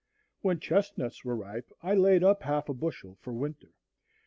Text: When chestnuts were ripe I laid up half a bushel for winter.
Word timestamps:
When 0.41 0.59
chestnuts 0.59 1.23
were 1.23 1.35
ripe 1.35 1.71
I 1.83 1.93
laid 1.93 2.23
up 2.23 2.41
half 2.41 2.69
a 2.69 2.73
bushel 2.73 3.19
for 3.21 3.31
winter. 3.33 3.69